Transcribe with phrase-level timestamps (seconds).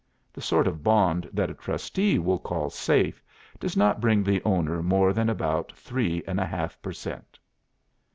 [0.33, 3.21] The sort of bond that a trustee will call safe
[3.59, 7.37] does not bring the owner more than about three and one half per cent.